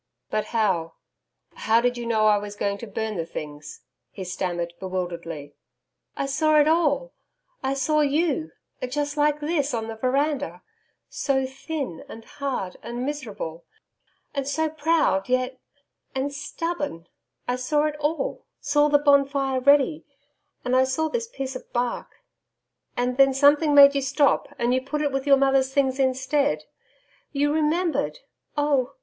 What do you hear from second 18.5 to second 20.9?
saw the bonfire ready And I